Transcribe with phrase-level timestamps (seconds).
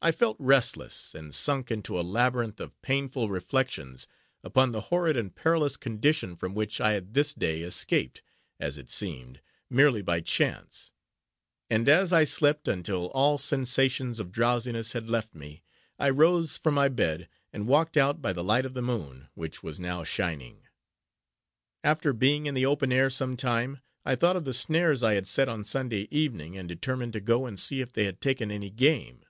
[0.00, 4.06] I felt restless, and sunk into a labyrinth of painful reflections,
[4.44, 8.22] upon the horrid and perilous condition from which I had this day escaped,
[8.60, 10.92] as it seemed, merely by chance;
[11.68, 15.64] and as I slept until all sensations of drowsiness had left me,
[15.98, 19.64] I rose from my bed, and walked out by the light of the moon, which
[19.64, 20.62] was now shining.
[21.82, 25.26] After being in the open air some time, I thought of the snares I had
[25.26, 28.70] set on Sunday evening, and determined to go and see if they had taken any
[28.70, 29.24] game.